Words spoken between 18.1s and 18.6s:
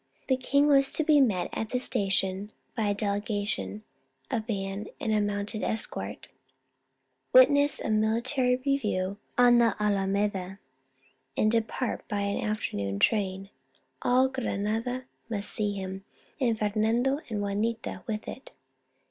it.